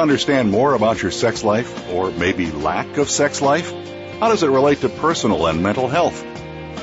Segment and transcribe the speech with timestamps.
[0.00, 3.70] Understand more about your sex life or maybe lack of sex life?
[4.18, 6.24] How does it relate to personal and mental health?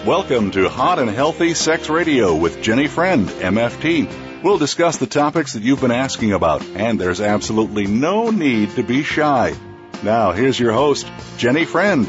[0.05, 4.43] Welcome to Hot and Healthy Sex Radio with Jenny Friend, MFT.
[4.43, 8.83] We'll discuss the topics that you've been asking about, and there's absolutely no need to
[8.83, 9.55] be shy.
[10.03, 12.05] Now, here's your host, Jenny Friend.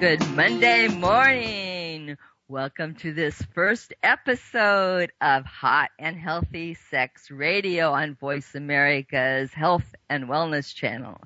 [0.00, 1.63] Good Monday morning.
[2.50, 9.94] Welcome to this first episode of Hot and Healthy Sex Radio on Voice America's Health
[10.10, 11.22] and Wellness channel.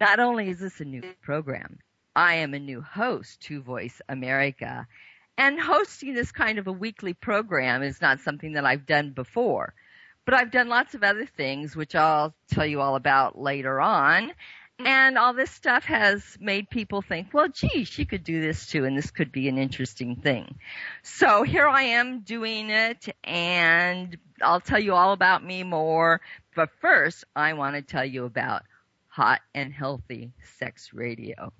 [0.00, 1.80] Not only is this a new program,
[2.16, 4.86] I am a new host to Voice America.
[5.36, 9.74] And hosting this kind of a weekly program is not something that I've done before.
[10.24, 14.32] But I've done lots of other things, which I'll tell you all about later on.
[14.78, 14.86] Mm-hmm.
[14.86, 18.84] And all this stuff has made people think, well, gee, she could do this too,
[18.84, 20.56] and this could be an interesting thing.
[21.02, 26.20] So here I am doing it, and I'll tell you all about me more.
[26.54, 28.62] But first, I want to tell you about
[29.08, 31.52] Hot and Healthy Sex Radio.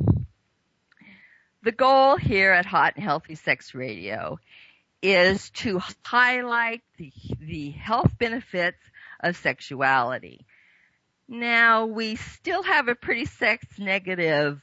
[1.64, 4.38] The goal here at Hot and Healthy Sex Radio
[5.02, 8.78] is to highlight the, the health benefits
[9.20, 10.46] of sexuality
[11.28, 14.60] now we still have a pretty sex negative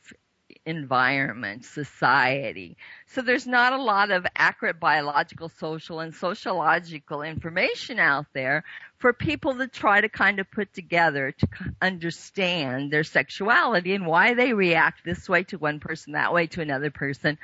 [0.66, 2.76] environment, society.
[3.08, 8.64] So there's not a lot of accurate biological, social, and sociological information out there
[8.98, 11.48] for people to try to kind of put together to
[11.82, 16.62] understand their sexuality and why they react this way to one person, that way to
[16.62, 17.38] another person.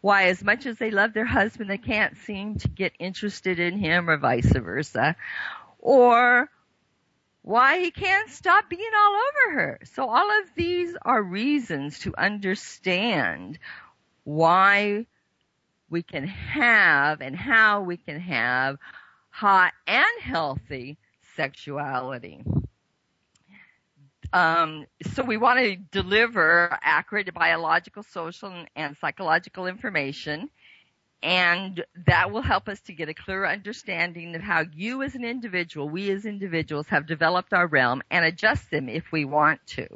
[0.00, 3.78] Why as much as they love their husband, they can't seem to get interested in
[3.78, 5.16] him or vice versa.
[5.80, 6.48] Or
[7.42, 9.80] why he can't stop being all over her.
[9.84, 13.58] So all of these are reasons to understand
[14.24, 15.06] why
[15.88, 18.78] we can have and how we can have
[19.30, 20.98] hot and healthy
[21.36, 22.44] sexuality.
[24.32, 30.50] Um, so we want to deliver accurate biological, social, and psychological information
[31.22, 35.24] and that will help us to get a clearer understanding of how you as an
[35.24, 39.86] individual, we as individuals have developed our realm and adjust them if we want to.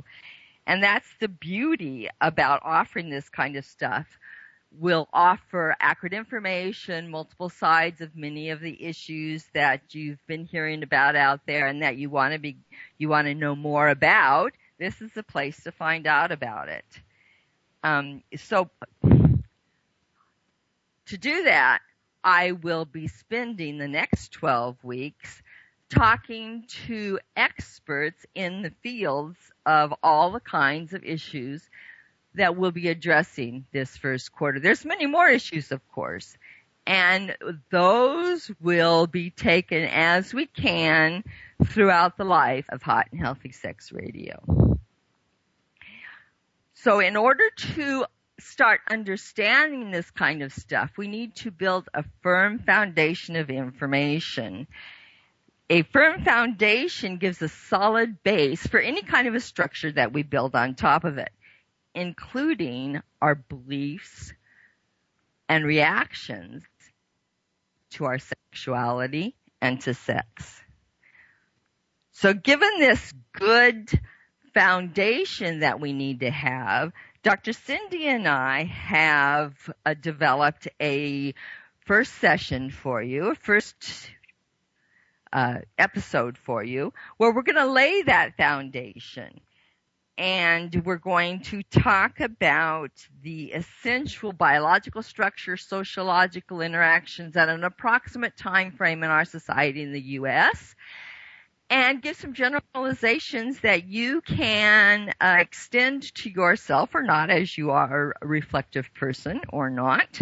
[0.66, 4.06] And that's the beauty about offering this kind of stuff.
[4.78, 10.82] We'll offer accurate information, multiple sides of many of the issues that you've been hearing
[10.82, 12.56] about out there and that you want to be,
[12.98, 14.52] you want to know more about.
[14.78, 16.84] This is the place to find out about it.
[17.84, 18.70] Um, so
[21.06, 21.80] to do that,
[22.22, 25.42] I will be spending the next 12 weeks
[25.90, 31.62] talking to experts in the fields of all the kinds of issues
[32.34, 34.58] that we'll be addressing this first quarter.
[34.58, 36.36] There's many more issues, of course,
[36.86, 37.36] and
[37.70, 41.22] those will be taken as we can
[41.64, 44.78] throughout the life of Hot and Healthy Sex Radio.
[46.74, 47.44] So in order
[47.74, 48.04] to
[48.40, 54.66] start understanding this kind of stuff, we need to build a firm foundation of information.
[55.70, 60.22] A firm foundation gives a solid base for any kind of a structure that we
[60.22, 61.30] build on top of it,
[61.94, 64.32] including our beliefs
[65.48, 66.62] and reactions
[67.90, 70.60] to our sexuality and to sex.
[72.12, 73.88] So given this good
[74.52, 76.92] foundation that we need to have,
[77.24, 77.54] Dr.
[77.54, 79.54] Cindy and I have
[79.86, 81.32] uh, developed a
[81.86, 84.10] first session for you, a first
[85.32, 89.40] uh, episode for you, where we're going to lay that foundation.
[90.18, 92.90] And we're going to talk about
[93.22, 99.94] the essential biological structure, sociological interactions at an approximate time frame in our society in
[99.94, 100.74] the U.S
[101.74, 107.72] and give some generalizations that you can uh, extend to yourself or not as you
[107.72, 110.20] are a reflective person or not.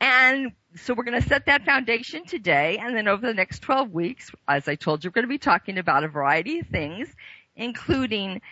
[0.00, 3.92] And so we're going to set that foundation today, and then over the next 12
[3.92, 7.06] weeks, as I told you, we're going to be talking about a variety of things,
[7.54, 8.42] including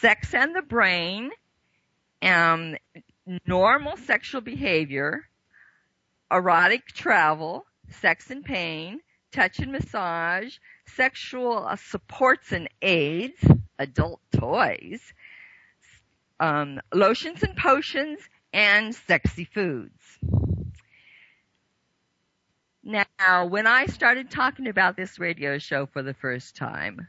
[0.00, 1.32] sex and the brain,
[2.22, 2.78] um,
[3.46, 5.28] normal sexual behavior,
[6.30, 9.00] erotic travel, sex and pain,
[9.34, 13.44] touch and massage, sexual uh, supports and aids,
[13.78, 15.12] adult toys,
[16.38, 18.20] um, lotions and potions,
[18.52, 20.18] and sexy foods.
[22.84, 27.08] Now, when I started talking about this radio show for the first time,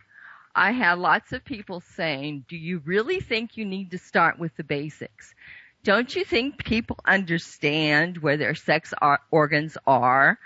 [0.55, 4.55] I had lots of people saying, do you really think you need to start with
[4.55, 5.35] the basics?
[5.83, 8.93] Don't you think people understand where their sex
[9.31, 10.39] organs are,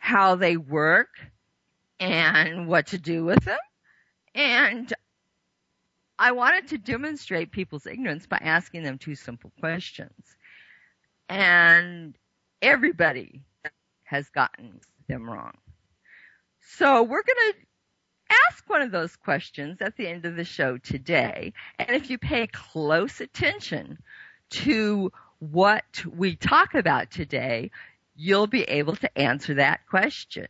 [0.00, 1.10] how they work,
[2.00, 3.58] and what to do with them?
[4.34, 4.92] And
[6.18, 10.36] I wanted to demonstrate people's ignorance by asking them two simple questions.
[11.28, 12.16] And
[12.60, 13.42] everybody
[14.04, 15.52] has gotten them wrong.
[16.60, 17.54] So we're going to
[18.48, 21.52] ask one of those questions at the end of the show today.
[21.78, 23.98] And if you pay close attention
[24.50, 27.70] to what we talk about today,
[28.20, 30.46] you'll be able to answer that question.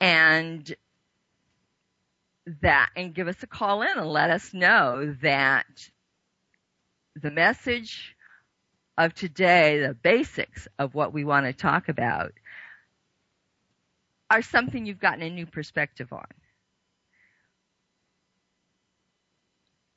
[0.00, 0.74] And
[2.60, 5.64] that, and give us a call in and let us know that
[7.16, 8.14] the message
[8.98, 12.32] of today, the basics of what we want to talk about,
[14.30, 16.26] are something you've gotten a new perspective on.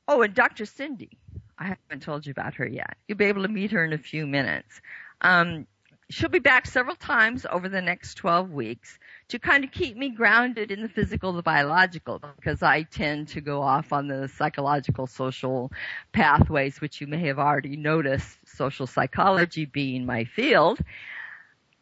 [0.07, 0.65] Oh, and Dr.
[0.65, 1.17] Cindy.
[1.59, 2.95] I haven't told you about her yet.
[3.07, 4.79] You'll be able to meet her in a few minutes.
[5.19, 5.65] Um,
[6.09, 10.09] she'll be back several times over the next 12 weeks to kind of keep me
[10.09, 15.07] grounded in the physical, the biological, because I tend to go off on the psychological,
[15.07, 15.71] social
[16.13, 20.79] pathways, which you may have already noticed, social psychology being my field.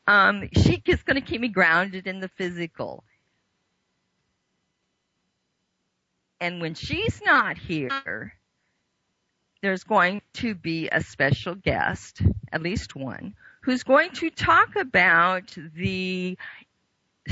[0.07, 3.03] Um, she is going to keep me grounded in the physical.
[6.39, 8.33] And when she's not here,
[9.61, 15.57] there's going to be a special guest, at least one, who's going to talk about
[15.73, 16.37] the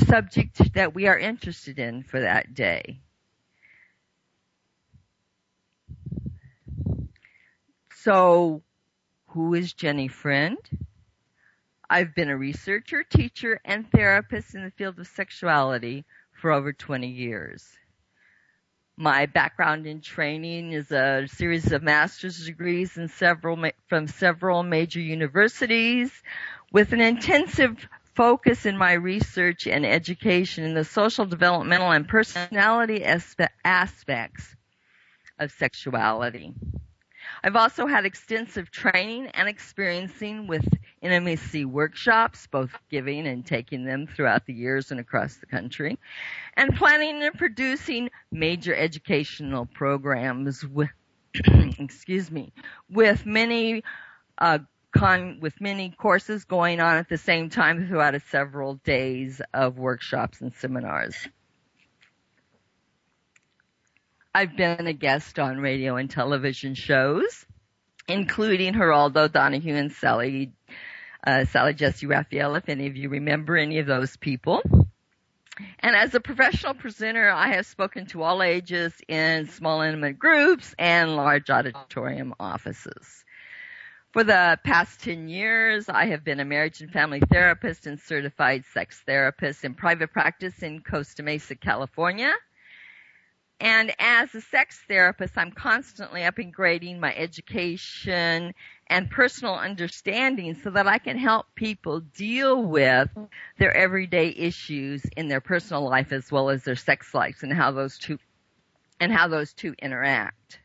[0.07, 2.99] subject that we are interested in for that day.
[7.97, 8.63] So,
[9.27, 10.57] who is Jenny Friend?
[11.87, 17.07] I've been a researcher, teacher, and therapist in the field of sexuality for over 20
[17.07, 17.69] years.
[18.95, 23.57] My background in training is a series of master's degrees in several,
[23.87, 26.11] from several major universities
[26.71, 33.03] with an intensive focus in my research and education in the social, developmental, and personality
[33.03, 34.55] aspects
[35.39, 36.53] of sexuality.
[37.45, 40.65] I've also had extensive training and experiencing with
[41.01, 45.99] intimacy workshops, both giving and taking them throughout the years and across the country,
[46.55, 50.89] and planning and producing major educational programs with,
[51.77, 52.53] excuse me,
[52.89, 53.83] with many,
[54.37, 54.59] uh,
[54.95, 59.77] con, with many courses going on at the same time throughout a several days of
[59.77, 61.27] workshops and seminars.
[64.35, 67.45] I've been a guest on radio and television shows,
[68.07, 70.53] including Geraldo Donahue and Sally,
[71.25, 74.63] uh, Sally Jessy Raphael, if any of you remember any of those people.
[75.79, 80.73] And as a professional presenter, I have spoken to all ages in small intimate groups
[80.79, 83.23] and large auditorium offices.
[84.13, 88.65] For the past 10 years, I have been a marriage and family therapist and certified
[88.73, 92.33] sex therapist in private practice in Costa Mesa, California.
[93.63, 98.53] And as a sex therapist, I'm constantly upgrading my education
[98.87, 103.07] and personal understanding so that I can help people deal with
[103.57, 107.71] their everyday issues in their personal life as well as their sex lives and how
[107.71, 108.19] those two
[108.99, 110.59] and how those two interact.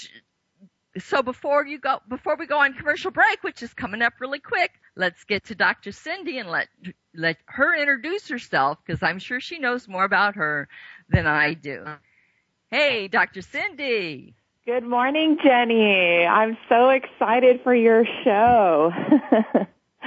[0.99, 4.39] so before you go, before we go on commercial break, which is coming up really
[4.39, 5.91] quick, let's get to Dr.
[5.91, 6.67] Cindy and let
[7.15, 10.67] let her introduce herself because I'm sure she knows more about her
[11.09, 11.85] than I do.
[12.69, 13.41] Hey, Dr.
[13.41, 14.35] Cindy.
[14.65, 16.25] Good morning, Jenny.
[16.25, 18.91] I'm so excited for your show.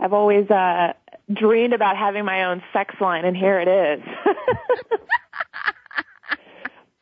[0.00, 0.94] I've always uh,
[1.32, 4.02] dreamed about having my own sex line, and here it is.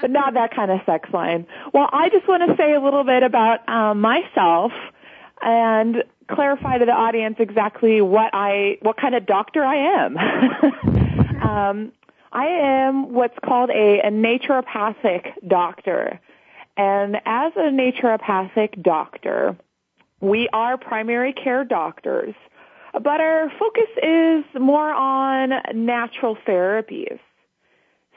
[0.00, 1.47] but not that kind of sex line.
[1.73, 4.73] Well, I just want to say a little bit about um, myself
[5.43, 10.17] and clarify to the audience exactly what I, what kind of doctor I am.
[11.43, 11.93] um,
[12.33, 16.21] I am what's called a, a naturopathic doctor.
[16.76, 19.57] And as a naturopathic doctor,
[20.21, 22.35] we are primary care doctors,
[22.93, 27.19] but our focus is more on natural therapies.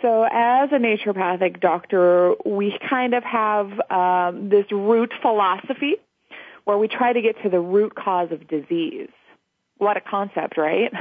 [0.01, 5.95] So as a naturopathic doctor, we kind of have um, this root philosophy
[6.63, 9.09] where we try to get to the root cause of disease.
[9.77, 10.91] What a concept, right?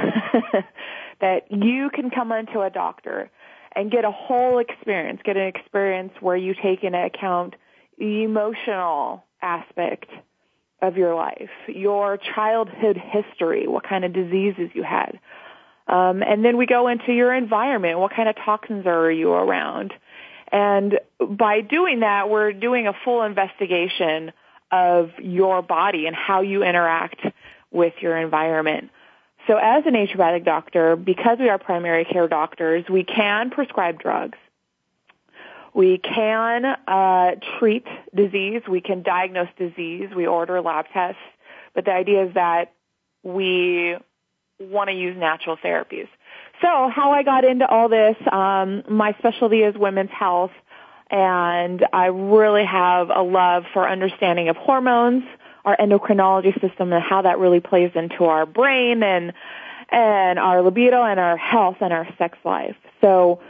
[1.20, 3.30] that you can come into a doctor
[3.72, 7.54] and get a whole experience, get an experience where you take into account
[7.98, 10.06] the emotional aspect
[10.80, 15.18] of your life, your childhood history, what kind of diseases you had.
[15.88, 17.98] Um, and then we go into your environment.
[17.98, 19.94] What kind of toxins are you around?
[20.52, 24.32] And by doing that, we're doing a full investigation
[24.70, 27.20] of your body and how you interact
[27.70, 28.90] with your environment.
[29.46, 34.36] So as a naturopathic doctor, because we are primary care doctors, we can prescribe drugs.
[35.74, 38.62] We can uh, treat disease.
[38.68, 40.10] We can diagnose disease.
[40.14, 41.20] We order lab tests.
[41.74, 42.72] But the idea is that
[43.22, 43.96] we
[44.58, 46.08] want to use natural therapies.
[46.60, 50.50] So how I got into all this, um, my specialty is women's health,
[51.10, 55.24] and I really have a love for understanding of hormones,
[55.64, 59.32] our endocrinology system, and how that really plays into our brain and
[59.90, 62.76] and our libido and our health and our sex life.
[63.00, 63.40] So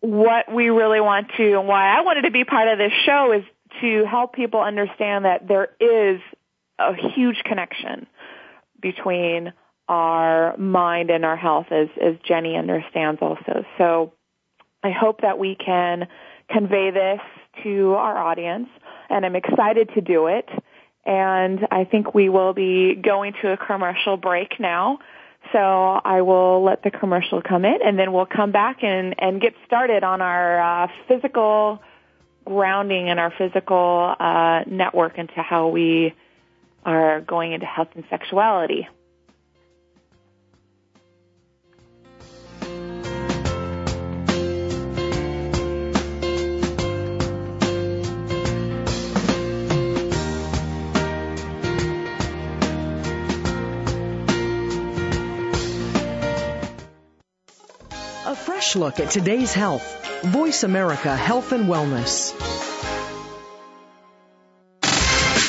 [0.00, 3.32] what we really want to and why I wanted to be part of this show
[3.32, 3.44] is
[3.80, 6.20] to help people understand that there is
[6.78, 8.06] a huge connection
[8.80, 9.54] between
[9.88, 13.64] our mind and our health as, as Jenny understands also.
[13.78, 14.12] So
[14.82, 16.08] I hope that we can
[16.48, 17.20] convey this
[17.62, 18.68] to our audience
[19.10, 20.48] and I'm excited to do it.
[21.04, 25.00] And I think we will be going to a commercial break now.
[25.52, 29.40] So I will let the commercial come in and then we'll come back and, and
[29.40, 31.82] get started on our uh, physical
[32.46, 36.14] grounding and our physical uh, network into how we
[36.84, 38.88] are going into health and sexuality.
[58.64, 59.84] Fresh look at today's health.
[60.24, 62.63] Voice America Health and Wellness.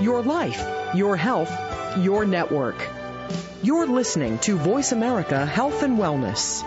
[0.00, 0.62] Your life,
[0.94, 1.52] your health,
[1.98, 2.76] your network.
[3.62, 6.62] You're listening to Voice America Health and Wellness.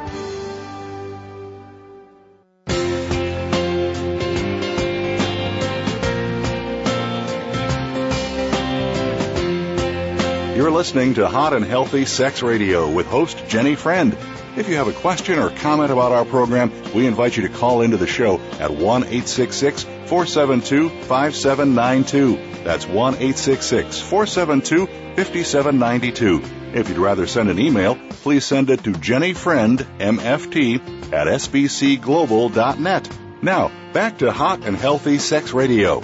[10.55, 14.17] You're listening to Hot and Healthy Sex Radio with host Jenny Friend.
[14.57, 17.83] If you have a question or comment about our program, we invite you to call
[17.83, 22.63] into the show at 1 866 472 5792.
[22.63, 26.41] That's 1 866 472 5792.
[26.73, 33.09] If you'd rather send an email, please send it to Jenny Friend, MFT, at sbcglobal.net.
[33.43, 35.99] Now, back to Hot and Healthy Sex Radio.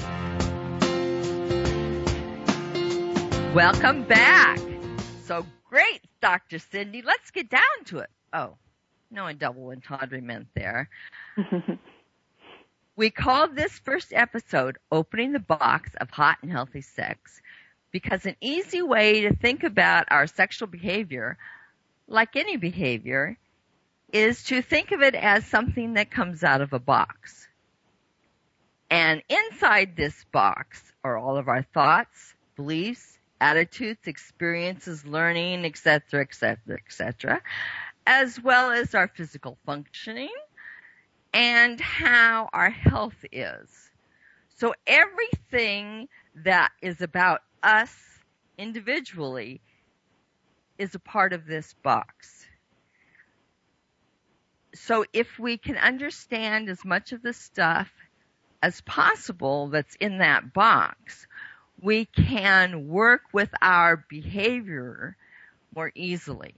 [3.55, 4.60] Welcome back.
[5.24, 6.60] So great, Dr.
[6.60, 7.01] Cindy.
[7.01, 8.12] Let's get down to it.
[8.33, 8.55] Oh,
[9.11, 10.89] no a double entendrement there.
[12.95, 17.39] we called this first episode Opening the Box of Hot and Healthy Sex
[17.91, 21.37] because an easy way to think about our sexual behavior,
[22.07, 23.37] like any behavior,
[24.11, 27.47] is to think of it as something that comes out of a box.
[28.89, 36.77] And inside this box are all of our thoughts, beliefs, attitudes, experiences, learning, etc., etc.,
[36.85, 37.41] etc.,
[38.05, 40.33] as well as our physical functioning
[41.33, 43.69] and how our health is.
[44.57, 46.07] So everything
[46.43, 47.93] that is about us
[48.57, 49.62] individually
[50.77, 52.45] is a part of this box.
[54.75, 57.91] So if we can understand as much of the stuff
[58.62, 61.27] as possible that's in that box,
[61.81, 65.15] we can work with our behavior
[65.75, 66.55] more easily.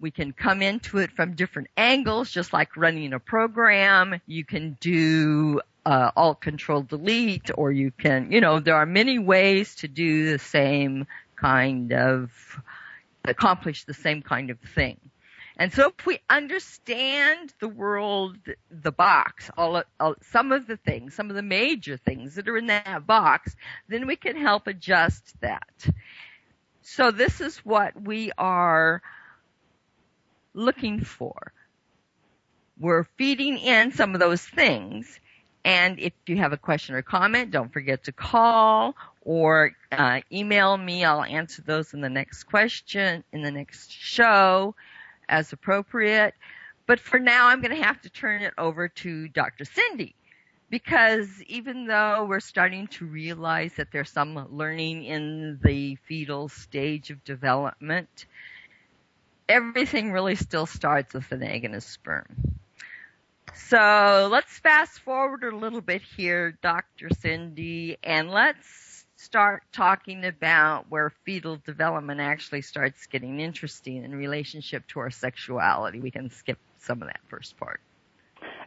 [0.00, 4.20] We can come into it from different angles, just like running a program.
[4.26, 9.18] You can do uh, alt control delete, or you can, you know, there are many
[9.18, 12.30] ways to do the same kind of,
[13.24, 14.98] accomplish the same kind of thing.
[15.56, 18.38] And so if we understand the world,
[18.70, 22.56] the box, all, all, some of the things, some of the major things that are
[22.56, 23.54] in that box,
[23.86, 25.68] then we can help adjust that.
[26.80, 29.02] So this is what we are
[30.54, 31.52] looking for.
[32.78, 35.20] We're feeding in some of those things.
[35.64, 40.76] And if you have a question or comment, don't forget to call or uh, email
[40.76, 41.04] me.
[41.04, 44.74] I'll answer those in the next question, in the next show
[45.28, 46.34] as appropriate.
[46.86, 49.64] But for now, I'm going to have to turn it over to Dr.
[49.64, 50.14] Cindy
[50.70, 57.10] because even though we're starting to realize that there's some learning in the fetal stage
[57.10, 58.26] of development,
[59.50, 62.24] everything really still starts with an egg and a sperm.
[63.54, 67.08] So let's fast forward a little bit here, Dr.
[67.20, 74.86] Cindy, and let's start talking about where fetal development actually starts getting interesting in relationship
[74.88, 76.00] to our sexuality.
[76.00, 77.80] We can skip some of that first part.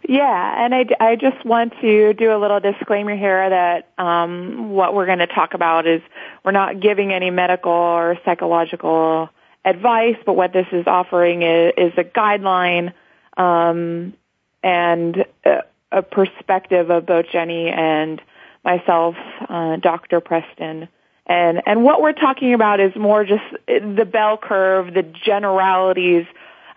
[0.08, 4.93] Yeah, and I, I just want to do a little disclaimer here that um, what
[4.93, 6.02] we're going to talk about is
[6.43, 9.30] we're not giving any medical or psychological
[9.65, 12.93] advice, but what this is offering is, is a guideline
[13.38, 14.13] um,
[14.62, 18.21] and a, a perspective of both Jenny and
[18.63, 19.15] myself,
[19.47, 20.19] uh, Dr.
[20.19, 20.88] Preston.
[21.26, 26.26] And, and what we're talking about is more just the bell curve, the generalities,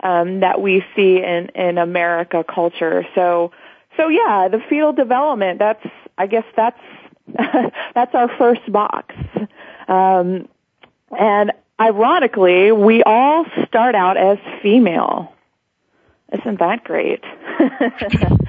[0.03, 3.07] um, that we see in, in America culture.
[3.15, 3.51] So,
[3.97, 5.85] so yeah, the fetal development, that's,
[6.17, 6.79] I guess that's,
[7.95, 9.15] that's our first box.
[9.89, 10.49] Um,
[11.11, 15.33] and ironically, we all start out as female.
[16.33, 17.23] Isn't that great?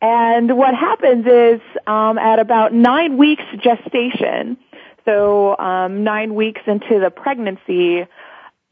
[0.00, 4.56] And what happens is um, at about nine weeks gestation,
[5.04, 8.06] so um, nine weeks into the pregnancy,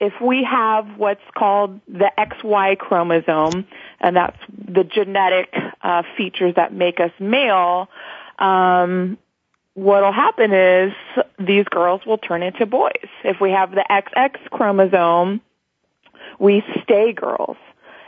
[0.00, 3.66] if we have what's called the XY chromosome,
[4.00, 7.88] and that's the genetic uh, features that make us male,
[8.38, 9.18] um,
[9.78, 10.92] what'll happen is
[11.38, 13.08] these girls will turn into boys.
[13.22, 15.40] If we have the XX chromosome,
[16.40, 17.56] we stay girls.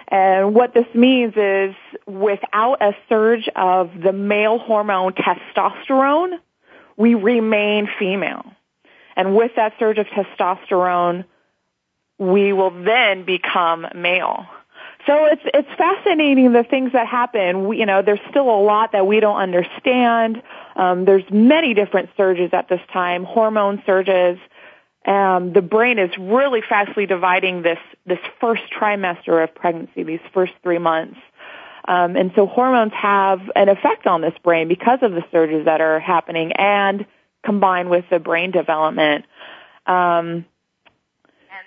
[0.08, 1.74] And what this means is
[2.06, 6.38] without a surge of the male hormone testosterone,
[6.96, 8.44] we remain female.
[9.14, 11.24] And with that surge of testosterone,
[12.18, 14.46] we will then become male.
[15.06, 17.68] So it's it's fascinating the things that happen.
[17.68, 20.42] We, you know, there's still a lot that we don't understand.
[20.76, 24.38] Um, there's many different surges at this time, hormone surges.
[25.06, 30.52] Um, the brain is really fastly dividing this this first trimester of pregnancy, these first
[30.62, 31.18] three months.
[31.88, 35.80] Um, and so hormones have an effect on this brain because of the surges that
[35.80, 37.06] are happening and
[37.42, 39.24] combined with the brain development.
[39.86, 40.44] Um,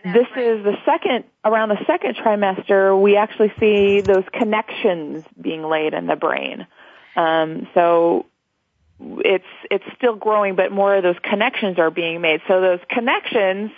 [0.04, 5.94] this is the second, around the second trimester, we actually see those connections being laid
[5.94, 6.68] in the brain.
[7.16, 8.26] Um, so
[9.00, 12.42] it's it's still growing, but more of those connections are being made.
[12.48, 13.72] So those connections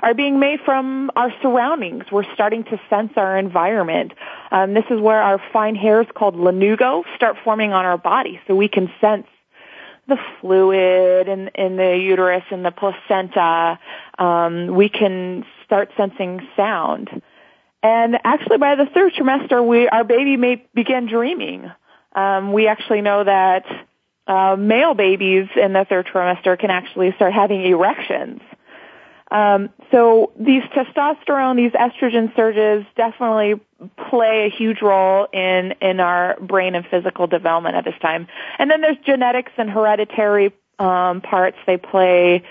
[0.00, 2.04] are being made from our surroundings.
[2.12, 4.12] We're starting to sense our environment.
[4.52, 8.54] Um, this is where our fine hairs called lanugo start forming on our body so
[8.54, 9.26] we can sense
[10.06, 13.78] the fluid in, in the uterus and the placenta.
[14.18, 17.22] Um, we can start sensing sound.
[17.82, 21.70] And actually by the third trimester, we, our baby may begin dreaming.
[22.14, 23.64] Um, we actually know that
[24.26, 28.40] uh, male babies in the third trimester can actually start having erections.
[29.30, 33.60] Um, so these testosterone, these estrogen surges definitely
[34.10, 38.26] play a huge role in in our brain and physical development at this time.
[38.58, 41.58] And then there's genetics and hereditary um, parts.
[41.66, 42.42] They play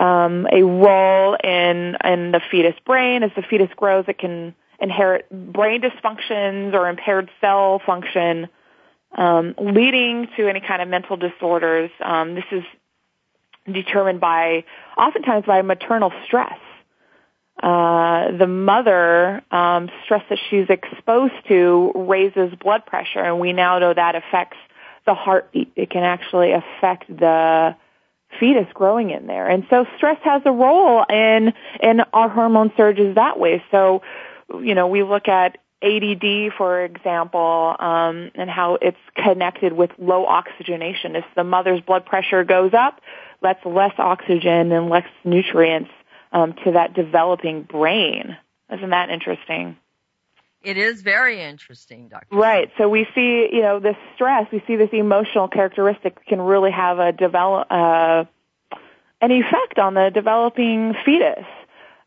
[0.00, 3.22] um, a role in in the fetus brain.
[3.22, 8.48] As the fetus grows, it can inherit brain dysfunctions or impaired cell function,
[9.16, 11.90] um, leading to any kind of mental disorders.
[12.00, 12.64] Um, this is
[13.70, 14.64] determined by
[14.96, 16.58] oftentimes by maternal stress.
[17.62, 23.78] Uh, the mother um, stress that she's exposed to raises blood pressure, and we now
[23.78, 24.56] know that affects
[25.04, 25.70] the heartbeat.
[25.76, 27.76] It can actually affect the
[28.38, 33.14] fetus growing in there, and so stress has a role in in our hormone surges
[33.16, 33.62] that way.
[33.70, 34.02] So,
[34.60, 40.26] you know, we look at ADD, for example, um, and how it's connected with low
[40.26, 41.16] oxygenation.
[41.16, 43.00] If the mother's blood pressure goes up,
[43.40, 45.90] that's less oxygen and less nutrients
[46.32, 48.36] um, to that developing brain.
[48.72, 49.76] Isn't that interesting?
[50.62, 52.36] It is very interesting, Doctor.
[52.36, 52.70] Right.
[52.76, 56.98] So we see, you know, this stress, we see this emotional characteristic can really have
[56.98, 58.24] a develop, uh,
[59.22, 61.46] an effect on the developing fetus.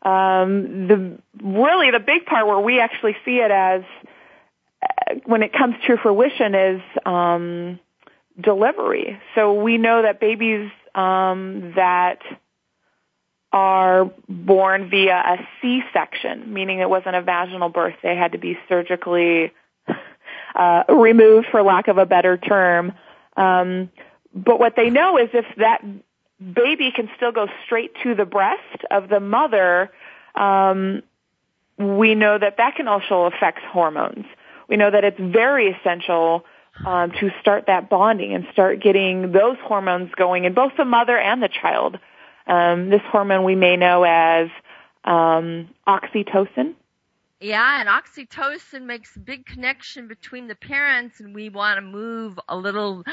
[0.02, 3.82] Um, the really the big part where we actually see it as
[4.82, 7.80] uh, when it comes to fruition is um,
[8.38, 9.18] delivery.
[9.34, 12.18] So we know that babies um, that
[13.54, 17.94] are born via a C-section, meaning it wasn't a vaginal birth.
[18.02, 19.52] They had to be surgically
[20.56, 22.94] uh, removed, for lack of a better term.
[23.36, 23.90] Um,
[24.34, 25.82] but what they know is if that
[26.40, 29.92] baby can still go straight to the breast of the mother,
[30.34, 31.04] um,
[31.78, 34.24] we know that that can also affect hormones.
[34.68, 36.44] We know that it's very essential
[36.84, 41.16] um, to start that bonding and start getting those hormones going in both the mother
[41.16, 42.00] and the child.
[42.46, 44.48] Um, this hormone we may know as
[45.04, 46.74] um, oxytocin.
[47.40, 52.38] Yeah, and oxytocin makes a big connection between the parents, and we want to move
[52.48, 53.04] a little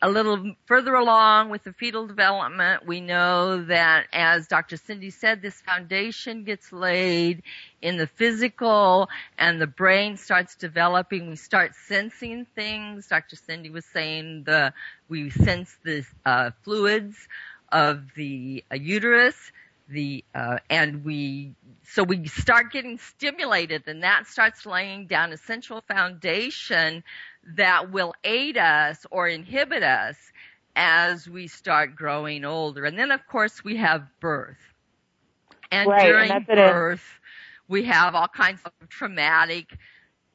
[0.00, 4.76] a little further along with the fetal development, we know that as Dr.
[4.76, 7.42] Cindy said, this foundation gets laid
[7.82, 11.28] in the physical and the brain starts developing.
[11.28, 13.08] We start sensing things.
[13.08, 13.34] Dr.
[13.34, 14.72] Cindy was saying the,
[15.08, 17.26] we sense the uh, fluids
[17.72, 19.52] of the uh, uterus
[19.88, 25.36] the uh, and we so we start getting stimulated and that starts laying down a
[25.36, 27.02] central foundation
[27.56, 30.16] that will aid us or inhibit us
[30.76, 32.84] as we start growing older.
[32.84, 34.58] And then of course we have birth.
[35.72, 37.18] And right, during and birth
[37.66, 39.76] we have all kinds of traumatic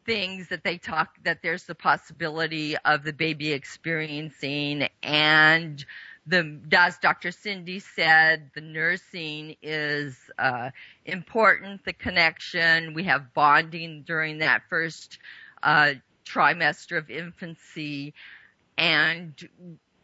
[0.05, 5.85] things that they talk that there's the possibility of the baby experiencing and
[6.25, 7.31] the as Dr.
[7.31, 10.71] Cindy said, the nursing is uh,
[11.05, 11.83] important.
[11.85, 15.19] The connection we have bonding during that first
[15.61, 15.93] uh,
[16.25, 18.13] trimester of infancy,
[18.77, 19.33] and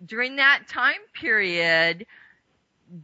[0.05, 2.05] during that time period,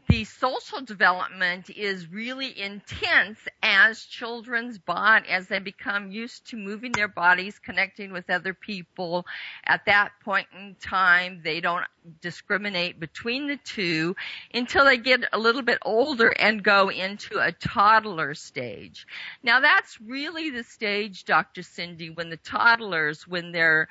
[0.08, 6.92] the social development is really intense as children's body, as they become used to moving
[6.92, 9.26] their bodies connecting with other people.
[9.66, 11.86] At that point in time they don't
[12.22, 14.16] discriminate between the two
[14.54, 19.08] until they get a little bit older and go into a toddler stage.
[19.44, 23.88] Now that's really the stage dr cindy when the toddlers when they're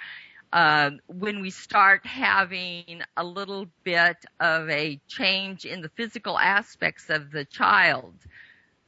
[0.55, 7.11] uh, when we start having a little bit of a change in the physical aspects
[7.11, 8.15] of the child,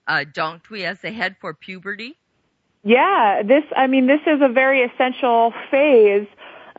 [0.07, 2.17] uh, don't we, as they head for puberty?
[2.85, 6.29] Yeah, this, I mean, this is a very essential phase,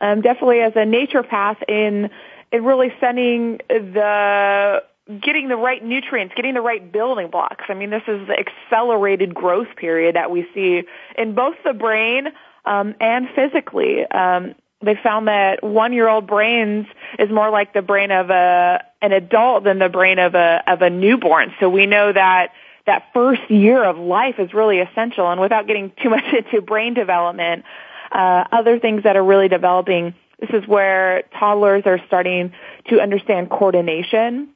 [0.00, 2.08] um, definitely as a naturopath in,
[2.50, 4.82] in really sending the,
[5.20, 7.66] getting the right nutrients, getting the right building blocks.
[7.68, 10.84] I mean, this is the accelerated growth period that we see
[11.18, 12.28] in both the brain,
[12.64, 14.06] um, and physically.
[14.06, 16.86] Um, they found that one year old brains
[17.18, 20.82] is more like the brain of a an adult than the brain of a of
[20.82, 21.52] a newborn.
[21.60, 22.52] So we know that
[22.86, 25.30] that first year of life is really essential.
[25.30, 27.64] And without getting too much into brain development,
[28.12, 30.14] uh, other things that are really developing.
[30.40, 32.52] This is where toddlers are starting
[32.88, 34.50] to understand coordination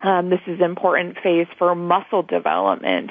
[0.00, 3.10] Um, this is an important phase for muscle development.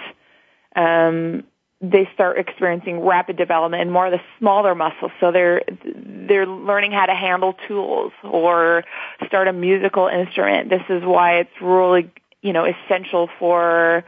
[0.76, 1.44] Um,
[1.80, 5.12] they start experiencing rapid development in more of the smaller muscles.
[5.20, 8.84] So they're they're learning how to handle tools or
[9.28, 10.70] start a musical instrument.
[10.70, 12.12] This is why it's really
[12.42, 14.04] you know essential for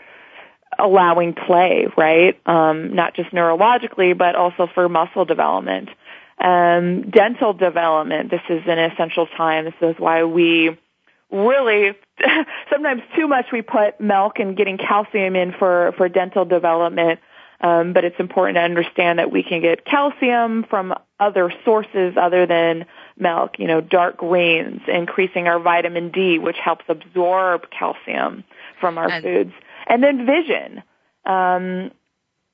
[0.79, 2.39] allowing play, right?
[2.47, 5.89] Um, not just neurologically, but also for muscle development.
[6.39, 8.31] Um, dental development.
[8.31, 9.65] This is an essential time.
[9.65, 10.77] This is why we
[11.31, 11.91] really
[12.71, 17.19] sometimes too much we put milk and getting calcium in for for dental development
[17.61, 22.45] um, but it's important to understand that we can get calcium from other sources other
[22.45, 22.85] than
[23.17, 28.43] milk, you know, dark greens, increasing our vitamin D, which helps absorb calcium
[28.79, 29.51] from our and, foods.
[29.87, 30.83] And then vision.
[31.25, 31.91] Um,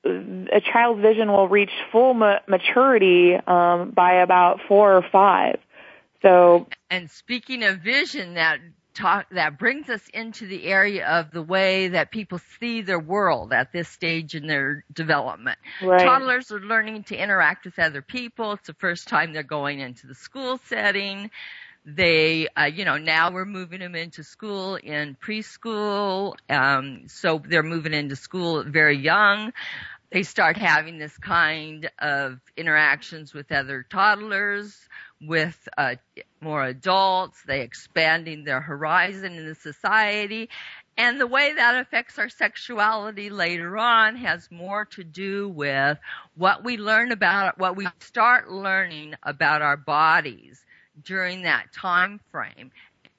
[0.04, 5.58] a child's vision will reach full ma- maturity um, by about four or five.
[6.22, 8.58] So, and speaking of vision, that
[8.96, 13.52] talk that brings us into the area of the way that people see their world
[13.52, 15.58] at this stage in their development.
[15.82, 16.02] Right.
[16.02, 18.52] Toddlers are learning to interact with other people.
[18.52, 21.30] It's the first time they're going into the school setting.
[21.84, 26.34] They, uh, you know, now we're moving them into school in preschool.
[26.50, 29.52] Um, so they're moving into school very young
[30.10, 34.88] they start having this kind of interactions with other toddlers,
[35.20, 35.96] with uh,
[36.40, 40.48] more adults, they expanding their horizon in the society.
[40.98, 45.98] And the way that affects our sexuality later on has more to do with
[46.36, 50.64] what we learn about, what we start learning about our bodies
[51.02, 52.70] during that time frame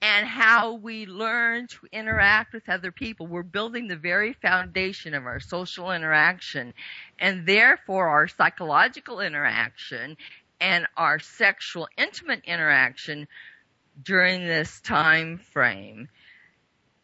[0.02, 3.28] and how we learn to interact with other people.
[3.28, 6.74] We're building the very foundation of our social interaction
[7.20, 10.18] and therefore our psychological interaction
[10.60, 13.28] and our sexual intimate interaction
[14.02, 16.10] during this time frame.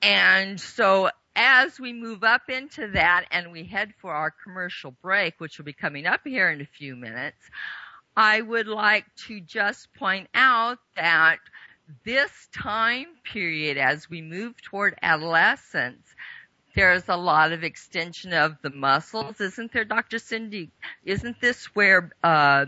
[0.02, 5.36] And so as we move up into that and we head for our commercial break,
[5.40, 7.38] which will be coming up here in a few minutes,
[8.16, 11.40] I would like to just point out that
[12.06, 16.08] this time period, as we move toward adolescence,
[16.76, 20.20] there's a lot of extension of the muscles, isn't there, Dr.
[20.20, 20.72] Cindy?
[21.06, 22.66] Isn't this where uh,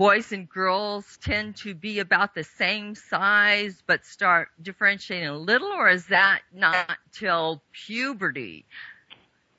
[0.00, 5.68] boys and girls tend to be about the same size but start differentiating a little,
[5.68, 8.64] or is that not till puberty?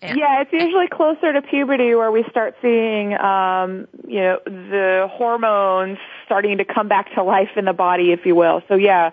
[0.01, 5.08] And, yeah, it's usually closer to puberty where we start seeing, um, you know, the
[5.12, 8.63] hormones starting to come back to life in the body, if you will.
[8.67, 9.12] So yeah,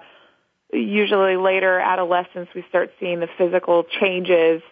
[0.72, 4.62] usually later adolescence we start seeing the physical changes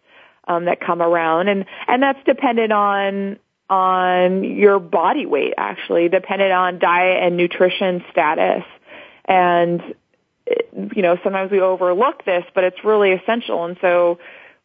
[0.48, 6.52] um, that come around, and and that's dependent on on your body weight, actually, dependent
[6.52, 8.62] on diet and nutrition status,
[9.24, 9.82] and
[10.46, 14.18] you know sometimes we overlook this, but it's really essential, and so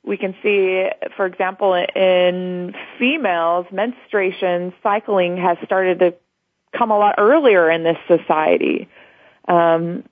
[0.04, 6.14] we can see, for example, in females, menstruation cycling has started to
[6.78, 8.88] come a lot earlier in this society.
[9.48, 10.04] Um,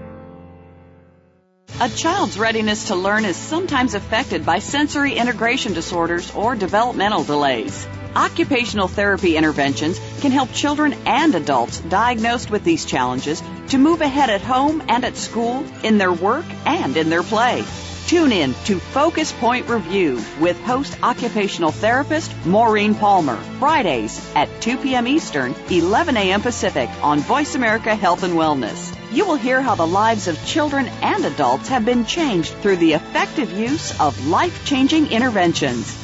[1.81, 7.85] A child's readiness to learn is sometimes affected by sensory integration disorders or developmental delays.
[8.15, 14.31] Occupational therapy interventions can help children and adults diagnosed with these challenges to move ahead
[14.31, 17.65] at home and at school, in their work, and in their play.
[18.07, 24.77] Tune in to Focus Point Review with host occupational therapist Maureen Palmer, Fridays at 2
[24.77, 25.07] p.m.
[25.07, 26.43] Eastern, 11 a.m.
[26.43, 28.95] Pacific on Voice America Health and Wellness.
[29.11, 32.93] You will hear how the lives of children and adults have been changed through the
[32.93, 35.97] effective use of life changing interventions.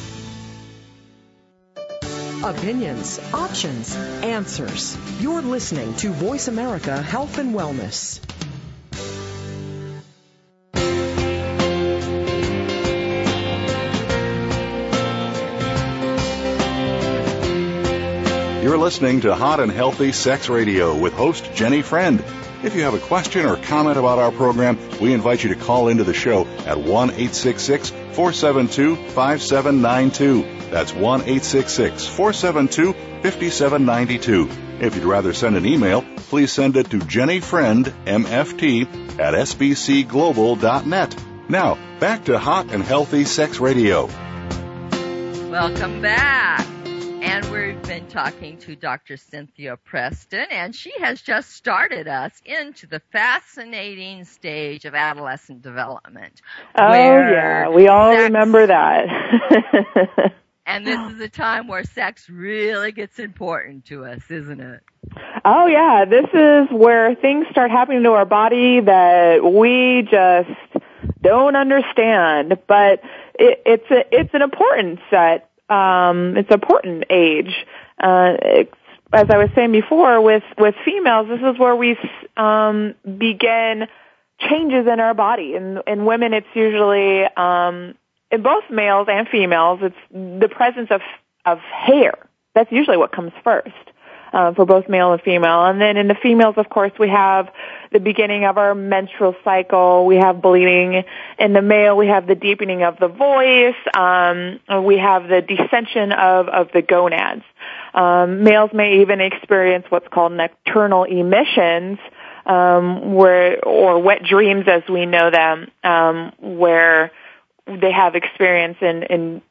[2.43, 4.97] Opinions, options, answers.
[5.19, 8.19] You're listening to Voice America Health and Wellness.
[18.81, 22.19] Listening to Hot and Healthy Sex Radio with host Jenny Friend.
[22.63, 25.87] If you have a question or comment about our program, we invite you to call
[25.87, 30.41] into the show at 1 472 5792.
[30.71, 34.49] That's 1 472 5792.
[34.79, 41.23] If you'd rather send an email, please send it to jennyfriendmft at sbcglobal.net.
[41.47, 44.09] Now, back to Hot and Healthy Sex Radio.
[45.51, 46.70] Welcome back.
[47.21, 49.15] And we've been talking to Dr.
[49.15, 56.41] Cynthia Preston, and she has just started us into the fascinating stage of adolescent development.
[56.75, 57.69] Oh, yeah.
[57.69, 59.05] We all sex, remember that.
[60.65, 64.81] and this is a time where sex really gets important to us, isn't it?
[65.45, 66.05] Oh, yeah.
[66.05, 70.49] This is where things start happening to our body that we just
[71.21, 72.57] don't understand.
[72.67, 73.01] But
[73.35, 77.65] it, it's a, it's an important set um, it's important age.
[77.97, 78.33] Uh,
[79.13, 81.97] as I was saying before, with with females, this is where we
[82.37, 83.87] um, begin
[84.39, 85.55] changes in our body.
[85.55, 87.95] In in women, it's usually um,
[88.31, 89.79] in both males and females.
[89.81, 91.01] It's the presence of
[91.45, 92.13] of hair.
[92.53, 93.90] That's usually what comes first
[94.33, 95.65] uh, for both male and female.
[95.65, 97.49] And then in the females, of course, we have
[97.91, 100.05] the beginning of our menstrual cycle.
[100.05, 101.03] We have bleeding.
[101.37, 103.75] In the male, we have the deepening of the voice.
[103.93, 107.43] Um, we have the descension of, of the gonads.
[107.93, 111.99] Um, males may even experience what's called nocturnal emissions,
[112.45, 117.11] um, where or wet dreams as we know them, um, where
[117.67, 119.41] they have experience in, in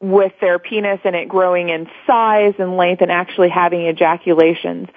[0.00, 4.88] with their penis and it growing in size and length and actually having ejaculations.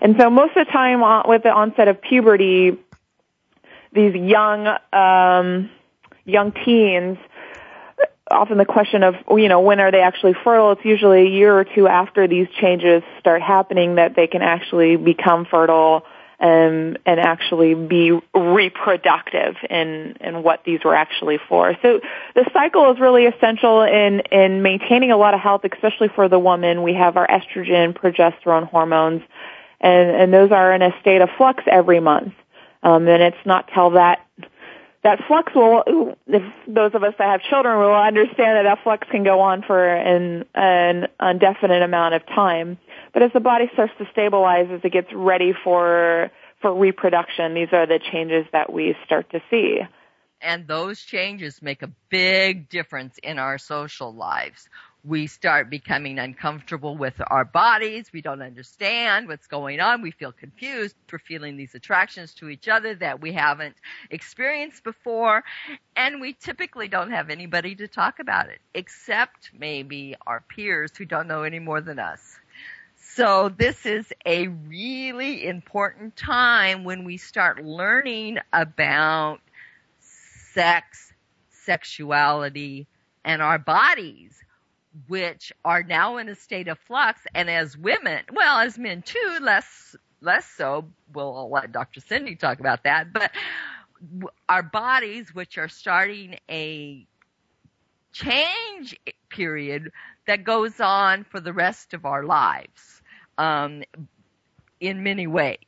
[0.00, 2.78] And so most of the time with the onset of puberty,
[3.92, 5.70] these young, um,
[6.24, 7.18] young teens,
[8.30, 10.72] often the question of, you know, when are they actually fertile?
[10.72, 14.96] It's usually a year or two after these changes start happening that they can actually
[14.96, 16.04] become fertile
[16.44, 21.74] um, and actually be reproductive in in what these were actually for.
[21.80, 22.00] So
[22.34, 26.38] the cycle is really essential in in maintaining a lot of health, especially for the
[26.38, 26.82] woman.
[26.82, 29.22] We have our estrogen, progesterone hormones,
[29.80, 32.34] and and those are in a state of flux every month.
[32.82, 34.20] Um, and it's not till that
[35.04, 35.84] that flux will,
[36.26, 39.62] if those of us that have children will understand that that flux can go on
[39.62, 42.78] for an, an indefinite amount of time.
[43.12, 46.30] But as the body starts to stabilize, as it gets ready for
[46.62, 49.80] for reproduction, these are the changes that we start to see.
[50.40, 54.68] And those changes make a big difference in our social lives.
[55.06, 58.10] We start becoming uncomfortable with our bodies.
[58.10, 60.00] We don't understand what's going on.
[60.00, 60.96] We feel confused.
[61.12, 63.76] We're feeling these attractions to each other that we haven't
[64.10, 65.44] experienced before.
[65.94, 71.04] And we typically don't have anybody to talk about it, except maybe our peers who
[71.04, 72.38] don't know any more than us.
[72.96, 79.40] So this is a really important time when we start learning about
[80.00, 81.12] sex,
[81.50, 82.86] sexuality,
[83.24, 84.42] and our bodies,
[85.08, 87.20] which are now in a state of flux.
[87.34, 90.86] And as women, well, as men too, less, less so.
[91.12, 92.00] We'll I'll let Dr.
[92.00, 93.12] Cindy talk about that.
[93.12, 93.32] But
[94.48, 97.06] our bodies, which are starting a
[98.12, 98.96] change
[99.28, 99.90] period
[100.26, 103.02] that goes on for the rest of our lives
[103.38, 103.82] um,
[104.80, 105.58] in many ways.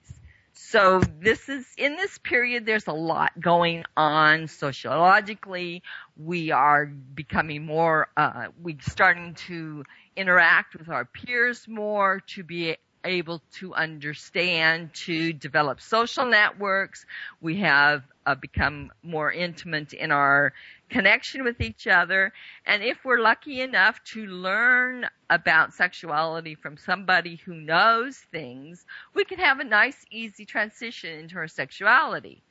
[0.59, 2.64] So this is in this period.
[2.64, 5.83] There's a lot going on sociologically.
[6.17, 8.09] We are becoming more.
[8.17, 9.85] Uh, we're starting to
[10.17, 17.04] interact with our peers more to be able to understand, to develop social networks.
[17.42, 20.54] We have uh, become more intimate in our
[20.90, 22.32] connection with each other.
[22.64, 28.84] And if we're lucky enough to learn about sexuality from somebody who knows things,
[29.14, 32.42] we can have a nice, easy transition into our sexuality.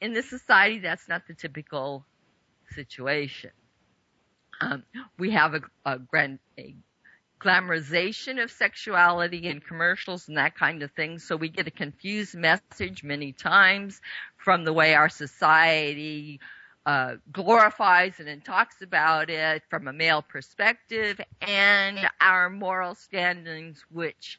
[0.00, 2.04] In this society, that's not the typical
[2.74, 3.50] situation.
[4.60, 4.84] Um,
[5.18, 6.74] we have a, a, grand, a
[7.40, 11.18] glamorization of sexuality in commercials and that kind of thing.
[11.18, 14.00] So we get a confused message many times
[14.36, 16.40] from the way our society
[16.88, 24.38] uh, glorifies and talks about it from a male perspective and our moral standings, which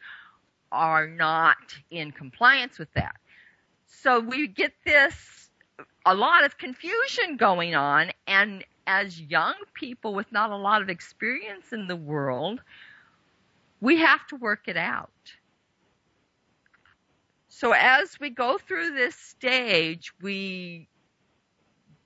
[0.72, 1.58] are not
[1.92, 3.16] in compliance with that.
[3.86, 5.52] So we get this,
[6.08, 10.90] a lot of confusion going on and as young people with not a lot of
[10.90, 12.62] experience in the world,
[13.80, 15.12] we have to work it out.
[17.50, 20.88] So as we go through this stage, we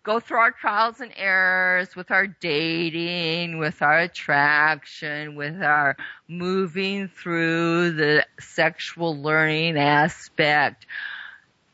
[0.03, 5.95] go through our trials and errors with our dating, with our attraction, with our
[6.27, 10.85] moving through the sexual learning aspect.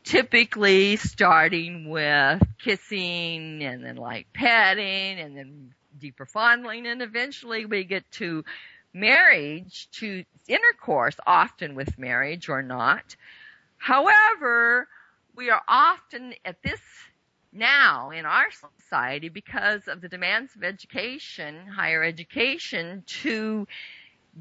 [0.04, 7.84] Typically starting with kissing and then like petting and then deeper fondling and eventually we
[7.84, 8.42] get to
[8.94, 13.16] marriage to intercourse often with marriage or not.
[13.76, 14.88] However,
[15.36, 16.80] we are often at this
[17.52, 23.66] now in our society because of the demands of education, higher education to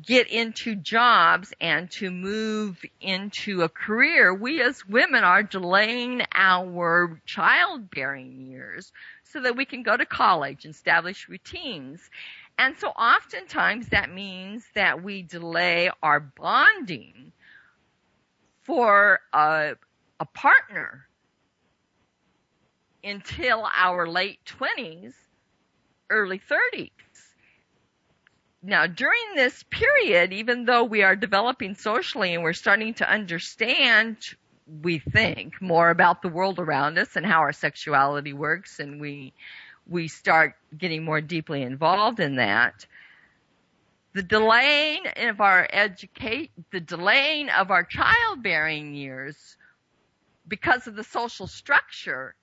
[0.06, 7.20] get into jobs and to move into a career, we as women are delaying our
[7.26, 8.92] childbearing years
[9.24, 12.02] so that we can go to college and establish routines.
[12.58, 17.32] And so oftentimes that means that we delay our bonding
[18.64, 19.76] for a,
[20.20, 21.08] a partner
[23.04, 25.14] until our late 20s,
[26.10, 26.92] early 30s.
[28.62, 34.18] Now, during this period, even though we are developing socially and we're starting to understand,
[34.82, 39.34] we think, more about the world around us and how our sexuality works, and we,
[39.88, 42.86] we start getting more deeply involved in that,
[44.14, 49.56] the delaying of our educate, the delaying of our childbearing years
[50.48, 52.36] because of the social structure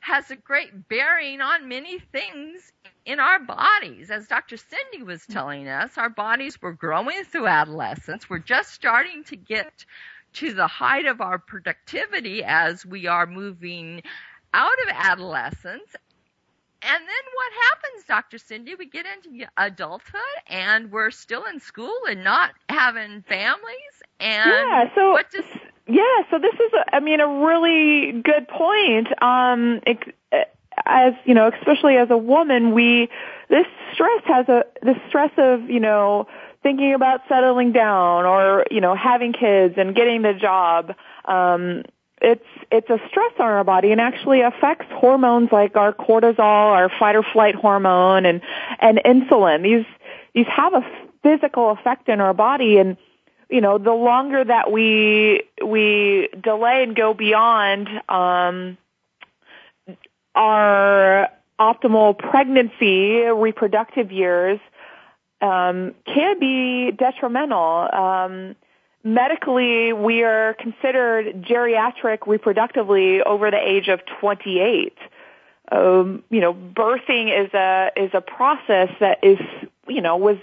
[0.00, 2.72] has a great bearing on many things
[3.04, 4.10] in our bodies.
[4.10, 4.56] As Dr.
[4.56, 8.28] Cindy was telling us, our bodies were growing through adolescence.
[8.28, 9.84] We're just starting to get
[10.34, 14.02] to the height of our productivity as we are moving
[14.54, 15.96] out of adolescence.
[16.80, 18.38] And then what happens, Dr.
[18.38, 18.74] Cindy?
[18.76, 23.97] We get into adulthood and we're still in school and not having families.
[24.20, 25.44] And yeah, so what does
[25.88, 29.08] yeah, so this is, I mean, a really good point.
[29.22, 30.14] Um, it,
[30.84, 33.08] as you know, especially as a woman, we
[33.48, 36.26] this stress has a the stress of you know
[36.62, 40.94] thinking about settling down or you know having kids and getting the job.
[41.24, 41.84] Um,
[42.20, 46.90] it's it's a stress on our body and actually affects hormones like our cortisol, our
[46.98, 48.42] fight or flight hormone, and
[48.78, 49.62] and insulin.
[49.62, 49.86] These
[50.34, 50.82] these have a
[51.22, 52.96] physical effect in our body and
[53.48, 58.76] you know, the longer that we we delay and go beyond um,
[60.34, 61.28] our
[61.58, 64.60] optimal pregnancy, reproductive years,
[65.40, 67.88] um, can be detrimental.
[67.92, 68.56] Um,
[69.02, 74.96] medically, we are considered geriatric reproductively over the age of 28.
[75.70, 79.38] Um, you know, birthing is a is a process that is
[79.86, 80.36] you know was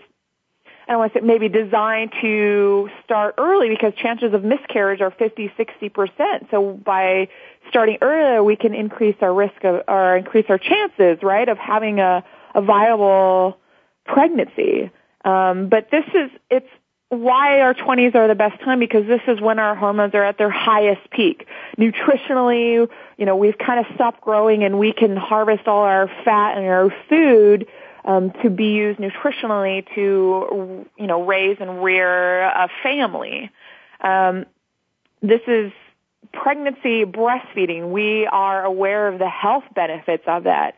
[0.88, 5.12] I don't want to say maybe designed to start early because chances of miscarriage are
[5.12, 6.52] 50, 60%.
[6.52, 7.28] So by
[7.70, 12.00] starting earlier, we can increase our risk of, or increase our chances, right, of having
[12.00, 12.24] a,
[12.54, 13.58] a viable
[14.06, 14.92] pregnancy.
[15.24, 16.70] Um, but this is, it's
[17.10, 20.38] why our 20s are the best time because this is when our hormones are at
[20.38, 21.48] their highest peak.
[21.78, 26.58] Nutritionally, you know, we've kind of stopped growing and we can harvest all our fat
[26.58, 27.68] and our food
[28.06, 33.52] um, to be used nutritionally to you know raise and rear a family.
[34.00, 34.46] Um,
[35.22, 35.72] this is
[36.32, 37.92] pregnancy breastfeeding.
[37.92, 40.76] We are aware of the health benefits of that.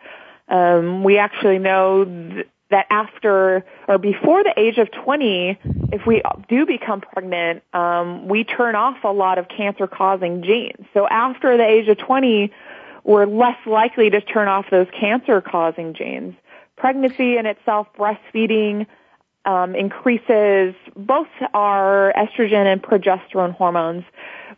[0.48, 5.60] Um, we actually know th- that after or before the age of 20,
[5.92, 10.86] if we do become pregnant, um, we turn off a lot of cancer-causing genes.
[10.94, 12.52] So after the age of 20,
[13.04, 16.36] we're less likely to turn off those cancer-causing genes
[16.78, 18.86] pregnancy in itself, breastfeeding,
[19.46, 24.04] um, increases both our estrogen and progesterone hormones.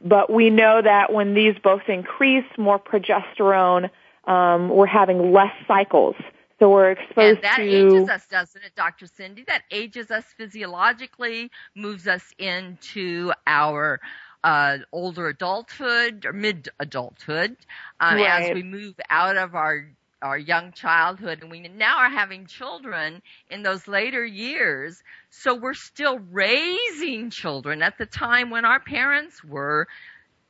[0.01, 3.89] But we know that when these both increase, more progesterone,
[4.25, 6.15] um, we're having less cycles.
[6.59, 7.63] So we're exposed and that to.
[7.63, 9.07] ages us, doesn't it, Dr.
[9.07, 9.45] Cindy?
[9.47, 14.01] That ages us physiologically, moves us into our
[14.43, 17.55] uh, older adulthood or mid adulthood.
[17.99, 18.49] Um, right.
[18.49, 19.89] As we move out of our
[20.21, 25.01] our young childhood and we now are having children in those later years.
[25.29, 29.87] So we're still raising children at the time when our parents were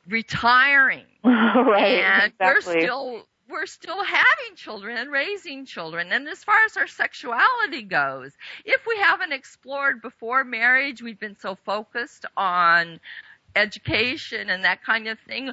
[0.07, 1.05] retiring.
[1.24, 2.01] right.
[2.03, 2.76] And exactly.
[2.76, 6.11] we're still we're still having children and raising children.
[6.11, 8.32] And as far as our sexuality goes,
[8.63, 12.99] if we haven't explored before marriage, we've been so focused on
[13.55, 15.51] education and that kind of thing.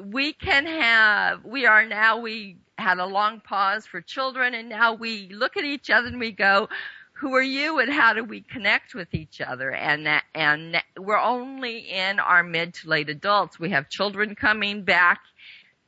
[0.00, 4.94] We can have, we are now, we had a long pause for children and now
[4.94, 6.68] we look at each other and we go,
[7.12, 9.70] who are you and how do we connect with each other?
[9.72, 13.58] And that, and we're only in our mid to late adults.
[13.60, 15.20] We have children coming back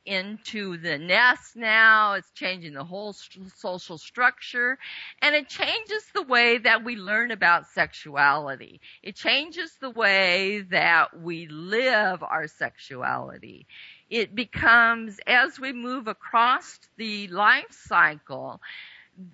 [0.05, 2.13] into the nest now.
[2.13, 4.77] It's changing the whole st- social structure
[5.21, 8.79] and it changes the way that we learn about sexuality.
[9.03, 13.67] It changes the way that we live our sexuality.
[14.09, 18.61] It becomes, as we move across the life cycle,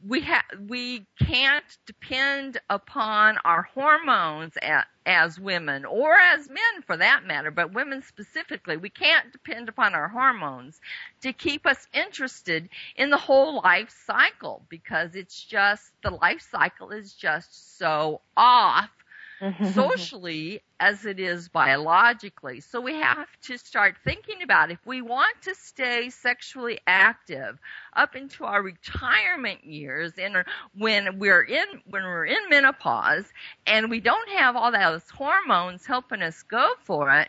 [0.05, 6.97] we ha- we can't depend upon our hormones a- as women or as men for
[6.97, 10.79] that matter, but women specifically, we can't depend upon our hormones
[11.21, 16.91] to keep us interested in the whole life cycle because it's just the life cycle
[16.91, 18.89] is just so off
[19.43, 19.65] Mm-hmm.
[19.73, 22.61] socially as it is biologically.
[22.61, 27.59] So we have to start thinking about if we want to stay sexually active
[27.93, 30.45] up into our retirement years and
[30.77, 33.25] when we're in when we're in menopause
[33.67, 37.27] and we don't have all those hormones helping us go for it,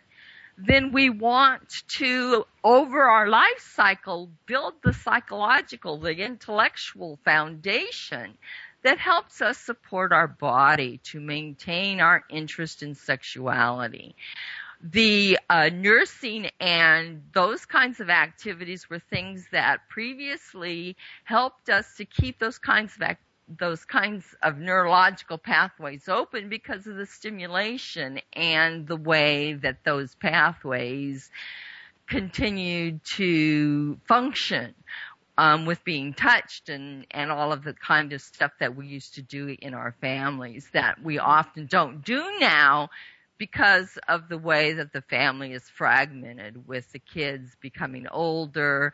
[0.56, 8.38] then we want to, over our life cycle, build the psychological, the intellectual foundation
[8.84, 14.14] that helps us support our body to maintain our interest in sexuality.
[14.82, 22.04] The uh, nursing and those kinds of activities were things that previously helped us to
[22.04, 23.16] keep those kinds of
[23.58, 30.14] those kinds of neurological pathways open because of the stimulation and the way that those
[30.14, 31.30] pathways
[32.06, 34.74] continued to function
[35.36, 39.14] um, with being touched and and all of the kind of stuff that we used
[39.14, 42.88] to do in our families that we often don't do now
[43.38, 48.92] because of the way that the family is fragmented with the kids becoming older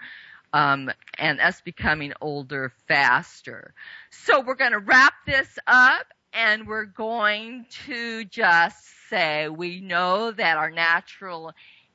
[0.52, 3.74] um, and us becoming older faster.
[4.10, 8.78] So we're going to wrap this up and we're going to just
[9.08, 11.52] say we know that our natural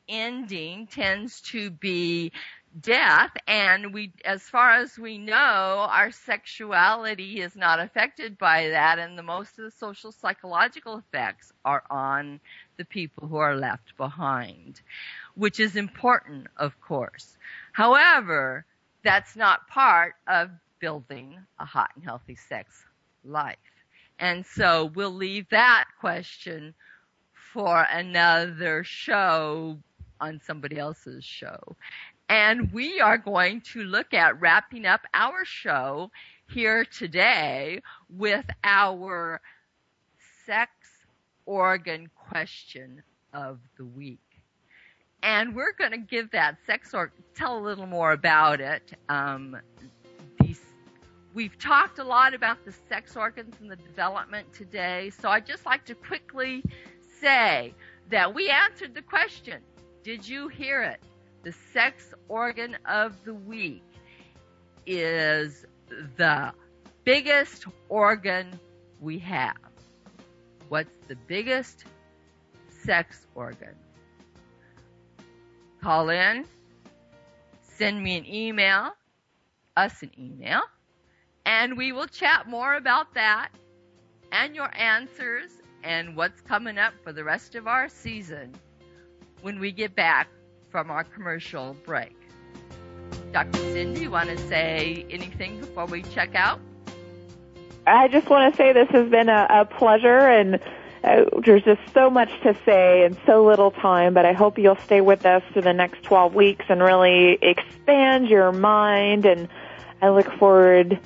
[0.07, 2.31] ending tends to be
[2.82, 5.34] death and we as far as we know
[5.89, 11.53] our sexuality is not affected by that and the most of the social psychological effects
[11.63, 12.39] are on
[12.78, 14.82] the people who are left behind
[15.36, 17.38] which is important of course.
[17.71, 18.65] However
[19.03, 20.49] that's not part of
[20.80, 22.84] building a hot and healthy sex
[23.23, 23.57] life.
[24.19, 26.73] And so we'll leave that question
[27.53, 29.78] for another show
[30.19, 31.76] on somebody else's show
[32.30, 36.11] and we are going to look at wrapping up our show
[36.51, 39.41] here today with our
[40.45, 40.71] sex
[41.45, 43.03] organ question
[43.34, 44.19] of the week.
[45.21, 48.93] And we're going to give that sex or tell a little more about it.
[49.09, 49.57] Um,
[50.39, 50.61] these,
[51.34, 55.65] we've talked a lot about the sex organs and the development today, so I'd just
[55.65, 56.63] like to quickly
[57.19, 57.73] say
[58.09, 59.61] that we answered the question.
[60.03, 61.01] Did you hear it?
[61.45, 63.83] The sex organ of the week
[64.87, 65.63] is
[66.17, 66.51] the
[67.03, 68.59] biggest organ
[68.99, 69.55] we have.
[70.69, 71.85] What's the biggest
[72.83, 73.75] sex organ?
[75.83, 76.45] Call in,
[77.61, 78.95] send me an email,
[79.77, 80.61] us an email,
[81.45, 83.49] and we will chat more about that
[84.31, 85.51] and your answers
[85.83, 88.51] and what's coming up for the rest of our season
[89.43, 90.27] when we get back
[90.76, 92.17] from our commercial break.
[93.32, 93.59] Dr.
[93.59, 96.59] Cindy, you want to say anything before we check out?
[97.88, 100.59] I just want to say this has been a, a pleasure and
[101.01, 104.76] uh, there's just so much to say and so little time, but I hope you'll
[104.76, 109.47] stay with us for the next 12 weeks and really expand your mind and
[110.01, 110.99] I look forward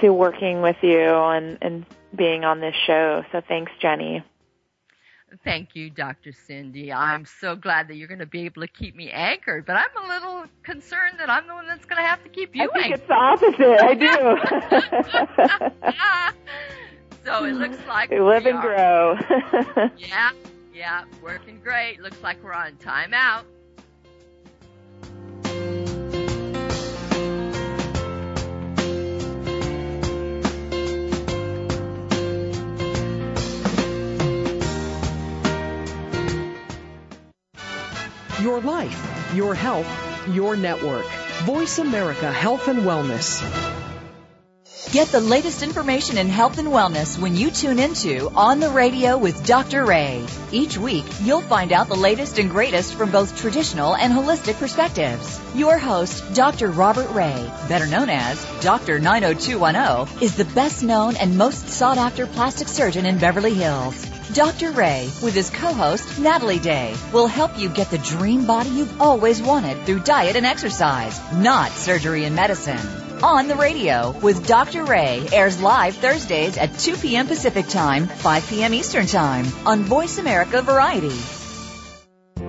[0.00, 1.84] to working with you and, and
[2.16, 3.26] being on this show.
[3.30, 4.24] So thanks, Jenny.
[5.44, 6.32] Thank you, Dr.
[6.32, 6.92] Cindy.
[6.92, 9.96] I'm so glad that you're going to be able to keep me anchored, but I'm
[10.04, 12.66] a little concerned that I'm the one that's going to have to keep you I
[12.68, 13.00] think anchored.
[13.00, 13.80] it's the opposite.
[13.82, 14.12] I do.
[17.24, 19.16] so it looks like we live we and are- grow.
[19.98, 20.32] Yeah,
[20.74, 22.02] yeah, working great.
[22.02, 23.44] Looks like we're on timeout.
[38.42, 39.86] Your life, your health,
[40.28, 41.06] your network.
[41.44, 43.40] Voice America Health and Wellness.
[44.90, 49.16] Get the latest information in health and wellness when you tune into On the Radio
[49.16, 49.84] with Dr.
[49.84, 50.26] Rey.
[50.50, 55.40] Each week, you'll find out the latest and greatest from both traditional and holistic perspectives.
[55.54, 56.72] Your host, Dr.
[56.72, 58.98] Robert Rey, better known as Dr.
[58.98, 64.11] 90210, is the best known and most sought after plastic surgeon in Beverly Hills.
[64.34, 64.72] Dr.
[64.72, 69.42] Rey, with his co-host Natalie Day, will help you get the dream body you've always
[69.42, 72.78] wanted through diet and exercise, not surgery and medicine.
[73.22, 74.84] On the Radio with Dr.
[74.84, 77.26] Rey airs live Thursdays at 2 p.m.
[77.26, 78.72] Pacific Time, 5 p.m.
[78.72, 81.20] Eastern Time on Voice America Variety.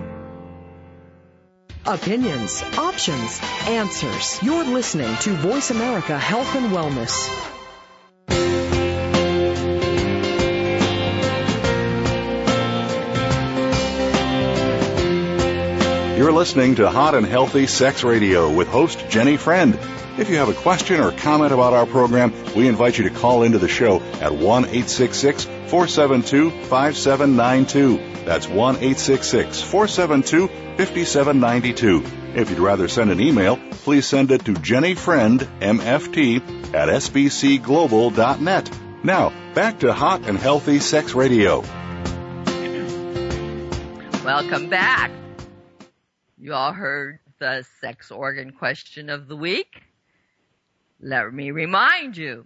[1.85, 4.43] Opinions, options, answers.
[4.43, 7.56] You're listening to Voice America Health and Wellness.
[16.17, 19.77] You're listening to Hot and Healthy Sex Radio with host Jenny Friend.
[20.17, 23.43] If you have a question or comment about our program, we invite you to call
[23.43, 28.25] into the show at 1 866 472 5792.
[28.25, 32.26] That's 1 472 5792.
[32.37, 38.79] If you'd rather send an email, please send it to jennyfriendmft at sbcglobal.net.
[39.03, 41.63] Now, back to Hot and Healthy Sex Radio.
[44.23, 45.09] Welcome back.
[46.37, 49.81] You all heard the sex organ question of the week.
[51.01, 52.45] Let me remind you.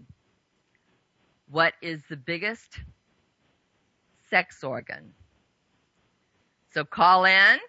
[1.50, 2.80] What is the biggest
[4.30, 5.12] sex organ?
[6.74, 7.60] So call in.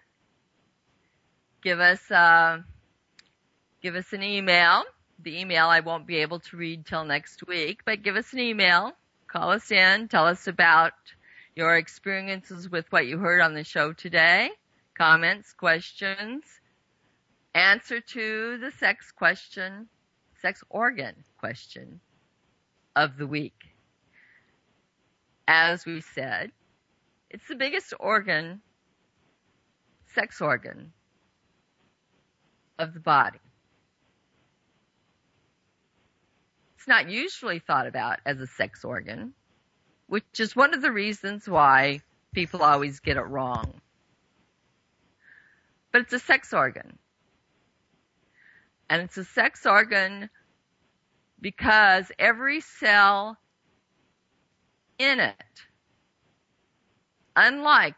[1.63, 2.59] Give us, uh,
[3.81, 4.83] give us an email.
[5.23, 8.39] The email I won't be able to read till next week, but give us an
[8.39, 8.91] email.
[9.27, 10.09] Call us in.
[10.09, 10.91] Tell us about
[11.55, 14.51] your experiences with what you heard on the show today
[14.95, 16.43] comments, questions,
[17.55, 19.87] answer to the sex question,
[20.41, 21.99] sex organ question
[22.95, 23.75] of the week.
[25.47, 26.51] As we said,
[27.29, 28.61] it's the biggest organ,
[30.13, 30.91] sex organ
[32.79, 33.39] of the body.
[36.77, 39.33] It's not usually thought about as a sex organ,
[40.07, 42.01] which is one of the reasons why
[42.33, 43.81] people always get it wrong
[45.93, 46.97] but it's a sex organ.
[48.89, 50.29] And it's a sex organ
[51.39, 53.37] because every cell
[54.97, 55.35] in it,
[57.35, 57.95] unlike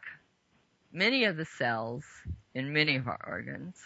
[0.92, 2.04] many of the cells
[2.54, 3.76] in many of our organs,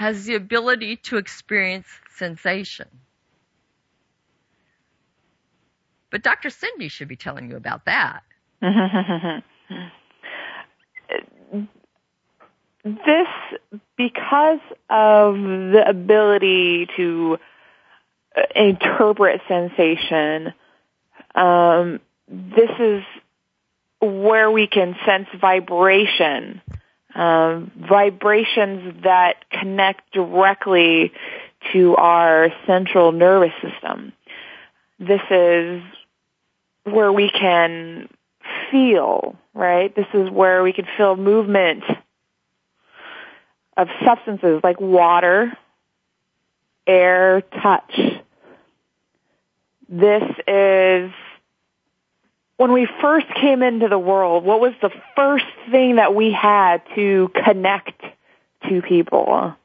[0.00, 1.86] has the ability to experience
[2.16, 2.86] sensation.
[6.10, 6.48] But Dr.
[6.48, 8.22] Cindy should be telling you about that.
[12.82, 13.28] this
[13.98, 17.36] because of the ability to
[18.34, 20.54] uh, interpret sensation
[21.34, 23.02] um, this is
[24.00, 26.62] where we can sense vibration
[27.20, 31.12] um, vibrations that connect directly
[31.72, 34.12] to our central nervous system
[34.98, 35.82] this is
[36.84, 38.08] where we can
[38.70, 41.84] feel right this is where we can feel movement
[43.80, 45.56] of substances like water,
[46.86, 47.98] air, touch.
[49.88, 51.10] This is
[52.60, 56.82] when we first came into the world, what was the first thing that we had
[56.94, 58.02] to connect
[58.68, 59.56] to people?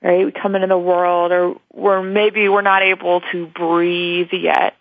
[0.00, 0.24] Right?
[0.24, 4.76] We come into the world or we're maybe we're not able to breathe yet.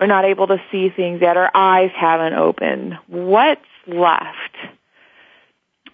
[0.00, 1.36] We're not able to see things yet.
[1.36, 2.96] Our eyes haven't opened.
[3.06, 4.56] What's left?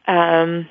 [0.07, 0.69] Um,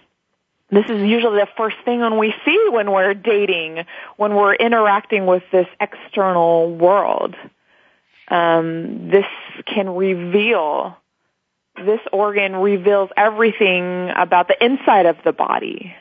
[0.72, 3.84] this is usually the first thing when we see when we're dating,
[4.16, 7.36] when we're interacting with this external world.
[8.34, 9.28] Um, this
[9.68, 10.98] can reveal,
[11.76, 15.94] this organ reveals everything about the inside of the body.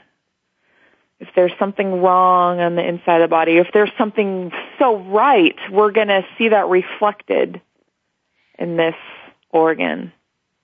[1.20, 5.55] If there's something wrong on the inside of the body, if there's something so right,
[5.70, 7.61] we're going to see that reflected
[8.59, 8.97] in this
[9.51, 10.11] organ.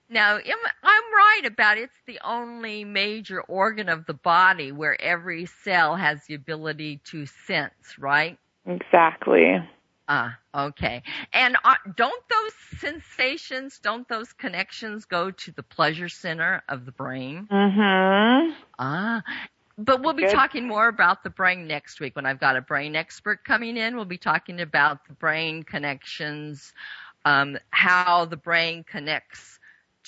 [0.09, 5.95] Now, I'm right about it's the only major organ of the body where every cell
[5.95, 8.39] has the ability to sense, right?
[8.65, 9.63] Exactly.
[10.11, 11.03] Ah, okay.
[11.31, 16.91] And uh, don't those sensations, don't those connections go to the pleasure center of the
[16.91, 17.47] brain?
[17.51, 18.53] Mm-hmm.
[18.79, 19.21] Ah,
[19.77, 20.31] but we'll be Good.
[20.31, 23.95] talking more about the brain next week when I've got a brain expert coming in.
[23.95, 26.73] We'll be talking about the brain connections,
[27.23, 29.59] um, how the brain connects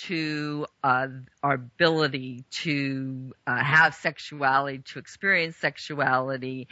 [0.07, 1.07] to uh,
[1.43, 6.67] our ability to uh, have sexuality, to experience sexuality,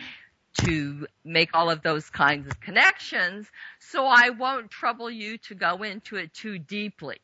[0.55, 3.49] to make all of those kinds of connections.
[3.79, 7.19] So I won't trouble you to go into it too deeply.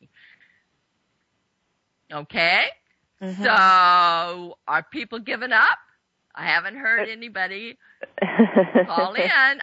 [2.12, 2.64] Okay?
[3.22, 3.42] Mhm.
[3.42, 5.78] So, are people giving up?
[6.34, 7.78] I haven't heard anybody
[8.86, 9.60] call in.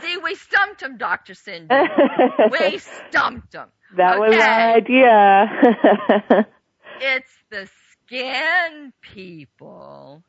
[0.00, 1.34] See, we stumped him, Dr.
[1.34, 1.90] Cindy.
[2.42, 3.68] We stumped him.
[3.96, 4.40] that was Okay.
[4.40, 6.46] our idea.
[7.00, 10.22] It's the skin, people.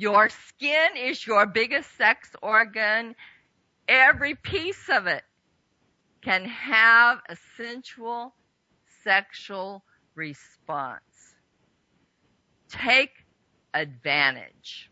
[0.00, 3.14] Your skin is your biggest sex organ.
[3.86, 5.22] Every piece of it
[6.22, 8.34] can have a sensual
[9.04, 9.84] sexual
[10.14, 11.34] response.
[12.70, 13.10] Take
[13.74, 14.90] advantage.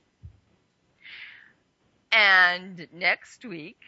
[2.13, 3.81] And next week,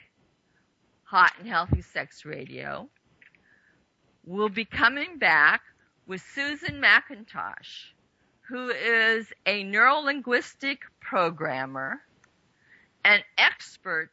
[1.03, 2.89] Hot and Healthy Sex Radio
[4.25, 5.61] will be coming back
[6.07, 7.93] with Susan McIntosh,
[8.51, 12.01] who is a neurolinguistic programmer,
[13.05, 14.11] an expert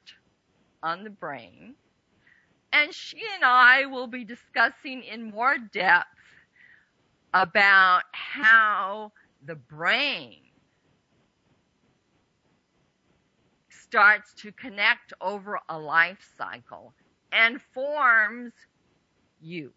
[0.84, 1.74] on the brain,
[2.72, 6.08] and she and I will be discussing in more depth
[7.34, 9.12] about how
[9.46, 10.42] the brain
[13.70, 16.94] starts to connect over a life cycle
[17.32, 18.54] and forms
[19.42, 19.74] you.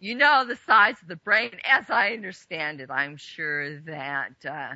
[0.00, 2.90] You know the size of the brain, as I understand it.
[2.90, 4.74] I'm sure that uh,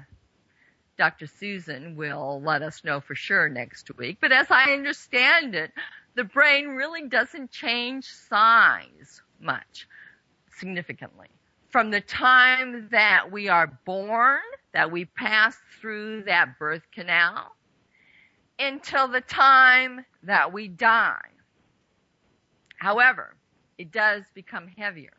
[0.99, 1.27] Dr.
[1.27, 4.19] Susan will let us know for sure next week.
[4.21, 5.71] But as I understand it,
[6.17, 9.87] the brain really doesn't change size much
[10.57, 11.29] significantly.
[11.71, 14.41] From the time that we are born,
[14.75, 17.53] that we pass through that birth canal,
[18.59, 21.17] until the time that we die.
[22.77, 23.37] However,
[23.83, 25.17] it does become heavier.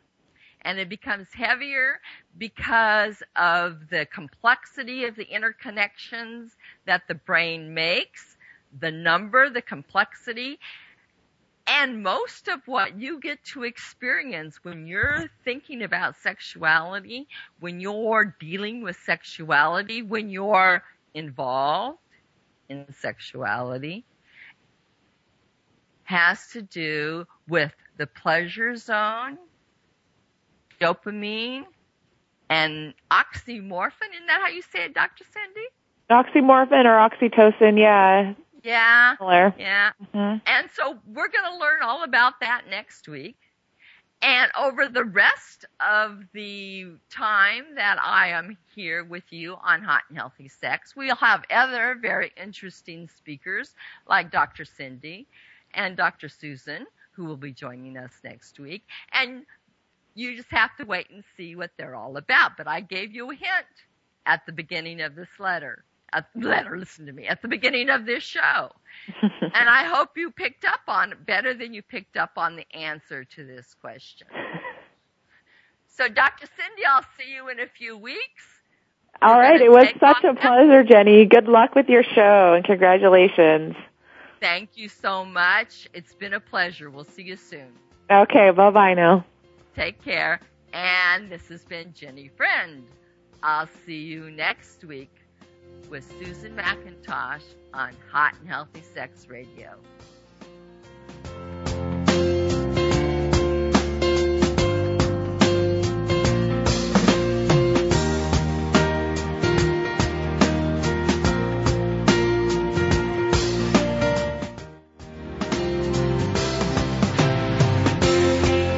[0.61, 1.99] And it becomes heavier
[2.38, 6.51] because of the complexity of the interconnections
[6.86, 8.38] that the brain makes,
[8.80, 10.59] the number, the complexity,
[11.68, 17.28] and most of what you get to experience when you're thinking about sexuality,
[17.59, 20.82] when you're dealing with sexuality, when you're
[21.14, 21.99] involved
[22.70, 24.05] in sexuality,
[26.05, 29.37] has to do with the pleasure zone,
[30.79, 31.65] dopamine,
[32.49, 34.13] and oxymorphine.
[34.13, 35.25] Isn't that how you say it, Dr.
[35.31, 35.67] Cindy?
[36.09, 38.33] Oxymorphine or oxytocin, yeah.
[38.63, 39.17] Yeah.
[39.17, 39.53] Similar.
[39.57, 39.91] Yeah.
[40.13, 40.41] Mhm.
[40.45, 43.37] And so we're going to learn all about that next week.
[44.21, 50.03] And over the rest of the time that I am here with you on Hot
[50.07, 53.75] and Healthy Sex, we'll have other very interesting speakers
[54.07, 54.63] like Dr.
[54.63, 55.27] Cindy
[55.73, 56.29] and Dr.
[56.29, 58.84] Susan, who will be joining us next week.
[59.11, 59.45] And
[60.16, 62.57] you just have to wait and see what they're all about.
[62.57, 63.68] But I gave you a hint
[64.26, 65.84] at the beginning of this letter.
[66.11, 68.70] At, letter, listen to me, at the beginning of this show.
[69.22, 72.72] and I hope you picked up on it better than you picked up on the
[72.76, 74.28] answer to this question.
[75.95, 76.47] So, Dr.
[76.57, 78.45] Cindy, I'll see you in a few weeks.
[79.22, 81.26] All We're right, it was such a pleasure, Jenny.
[81.26, 83.76] Good luck with your show and congratulations.
[84.43, 85.87] Thank you so much.
[85.93, 86.89] It's been a pleasure.
[86.89, 87.69] We'll see you soon.
[88.11, 89.23] Okay, bye bye now.
[89.73, 90.41] Take care.
[90.73, 92.83] And this has been Jenny Friend.
[93.41, 95.15] I'll see you next week
[95.89, 99.77] with Susan McIntosh on Hot and Healthy Sex Radio.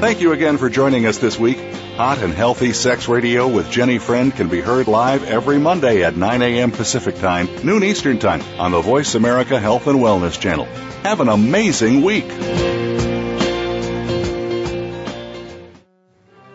[0.06, 1.58] Thank you again for joining us this week.
[1.95, 6.16] Hot and Healthy Sex Radio with Jenny Friend can be heard live every Monday at
[6.16, 6.70] 9 a.m.
[6.70, 10.66] Pacific Time, noon Eastern Time on the Voice America Health and Wellness Channel.
[11.01, 12.30] Have an amazing week.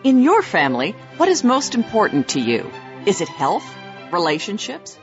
[0.05, 2.71] In your family, what is most important to you?
[3.05, 3.69] Is it health,
[4.13, 4.97] relationships,